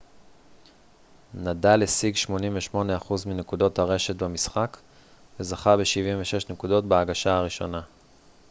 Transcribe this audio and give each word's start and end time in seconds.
נדאל 1.33 1.83
השיג 1.83 2.15
88 2.15 2.97
אחוז 2.97 3.25
מנקודות 3.25 3.79
הרשת 3.79 4.15
במשחק 4.15 4.77
וזכה 5.39 5.77
ב-76 5.77 6.51
נקודות 6.51 6.85
בהגשה 6.85 7.37
הראשונה 7.37 7.81